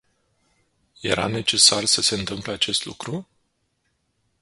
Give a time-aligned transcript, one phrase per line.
[1.03, 3.27] Era necesar să se întâmple acest lucru?